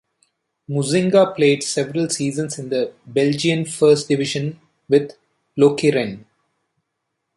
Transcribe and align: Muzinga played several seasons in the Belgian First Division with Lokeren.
Muzinga 0.67 1.35
played 1.35 1.61
several 1.61 2.09
seasons 2.09 2.57
in 2.57 2.69
the 2.69 2.91
Belgian 3.05 3.65
First 3.65 4.07
Division 4.07 4.59
with 4.89 5.11
Lokeren. 5.59 6.25